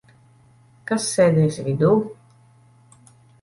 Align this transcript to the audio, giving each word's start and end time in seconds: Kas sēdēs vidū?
Kas 0.91 1.05
sēdēs 1.17 1.59
vidū? 1.67 1.93